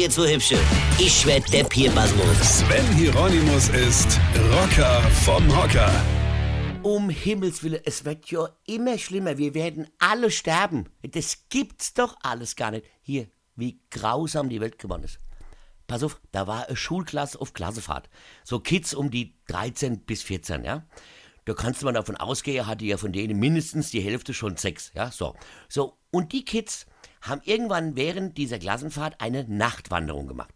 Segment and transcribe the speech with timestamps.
[0.00, 0.58] jetzt so hübsche.
[0.98, 2.60] Ich werd der Pierpasmus.
[2.60, 4.18] Sven Hieronymus ist
[4.50, 5.92] Rocker vom Hocker.
[6.82, 9.36] Um Himmels Willen, es wird ja immer schlimmer.
[9.36, 10.88] Wir werden alle sterben.
[11.02, 12.86] Das gibt's doch alles gar nicht.
[13.02, 13.26] Hier,
[13.56, 15.18] wie grausam die Welt geworden ist.
[15.86, 18.08] Pass auf, da war eine Schulklasse auf Klassefahrt.
[18.42, 20.86] So Kids um die 13 bis 14, ja.
[21.44, 24.92] Da kannst du mal davon ausgehen, hatte ja von denen mindestens die Hälfte schon Sex,
[24.94, 25.34] ja, so.
[25.68, 26.86] So, und die Kids
[27.20, 30.54] haben irgendwann während dieser Klassenfahrt eine Nachtwanderung gemacht.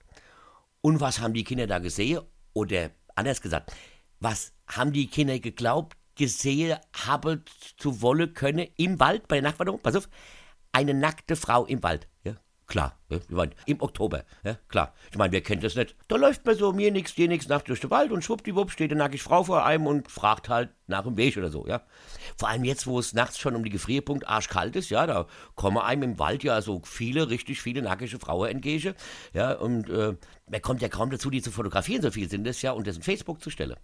[0.80, 2.20] Und was haben die Kinder da gesehen?
[2.52, 3.72] Oder anders gesagt,
[4.20, 7.44] was haben die Kinder geglaubt, gesehen haben
[7.76, 9.80] zu wollen können im Wald bei der Nachtwanderung?
[9.80, 10.08] Pass auf,
[10.72, 12.08] eine nackte Frau im Wald.
[12.22, 12.34] Ja,
[12.66, 12.98] klar.
[13.08, 14.24] Ja, ich mein, Im Oktober.
[14.42, 14.94] Ja, klar.
[15.10, 15.94] Ich meine, wer kennt das nicht?
[16.08, 18.90] Da läuft man so mir nix, dir nix nachts durch den Wald und schwuppdiwupp steht
[18.90, 21.82] eine nackige Frau vor einem und fragt halt nach dem Weg oder so, ja.
[22.36, 25.78] Vor allem jetzt, wo es nachts schon um die Gefrierpunkt arschkalt ist, ja, da kommen
[25.78, 28.94] einem im Wald ja so viele, richtig viele nackige Frauen entgegen,
[29.32, 30.16] ja, und äh,
[30.50, 32.96] man kommt ja kaum dazu, die zu fotografieren, so viel sind das ja, und das
[32.96, 33.76] in Facebook zu stellen.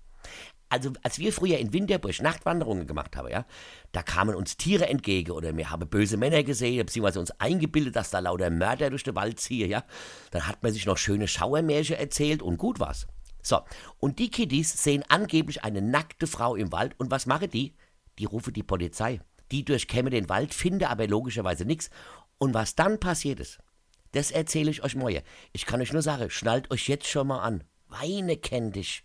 [0.70, 3.44] Also, als wir früher in Winterbusch Nachtwanderungen gemacht haben, ja,
[3.90, 8.10] da kamen uns Tiere entgegen oder wir haben böse Männer gesehen, beziehungsweise uns eingebildet, dass
[8.10, 9.84] da lauter Mörder durch den Wald ziehen, ja.
[10.30, 13.08] Dann hat man sich noch schöne Schauermärchen erzählt und gut war's.
[13.42, 13.60] So,
[13.98, 17.74] und die Kiddies sehen angeblich eine nackte Frau im Wald und was machen die?
[18.18, 19.20] Die rufen die Polizei.
[19.50, 21.91] Die durchkämme den Wald, finde aber logischerweise nichts.
[22.38, 23.58] Und was dann passiert ist,
[24.12, 25.22] das erzähle ich euch morgen.
[25.52, 27.64] Ich kann euch nur sagen, schnallt euch jetzt schon mal an.
[27.88, 29.04] Weine kenn dich.